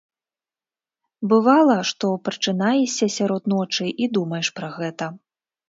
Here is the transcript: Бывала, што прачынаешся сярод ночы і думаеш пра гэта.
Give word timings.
Бывала, 1.33 1.75
што 1.91 2.09
прачынаешся 2.31 3.11
сярод 3.19 3.43
ночы 3.57 3.87
і 3.93 4.05
думаеш 4.19 4.53
пра 4.61 4.75
гэта. 4.81 5.15